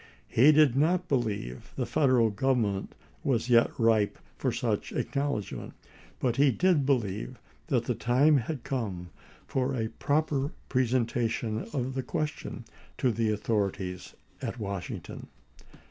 He 0.29 0.51
did 0.51 0.75
not 0.75 1.07
believe 1.07 1.73
the 1.75 1.85
Federal 1.85 2.31
Government 2.31 2.95
was 3.23 3.51
yet 3.51 3.69
ripe 3.77 4.17
for 4.35 4.51
such 4.51 4.91
acknowledgment, 4.91 5.73
but 6.19 6.37
he 6.37 6.49
did 6.49 6.87
believe 6.87 7.37
that 7.67 7.85
the 7.85 7.93
time 7.93 8.37
had 8.37 8.63
come 8.63 9.11
for 9.45 9.75
a 9.75 9.89
proper 9.89 10.53
presentation 10.69 11.67
of 11.71 11.93
the 11.93 12.01
question 12.01 12.65
to 12.97 13.11
the 13.11 13.29
authorities 13.31 14.15
at 14.41 14.57
Washington. 14.57 15.27